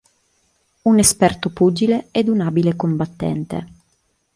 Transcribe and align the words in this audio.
Un 0.91 0.97
esperto 0.99 1.51
pugile 1.53 2.07
ed 2.09 2.27
un 2.27 2.41
abile 2.41 2.75
combattente. 2.75 3.67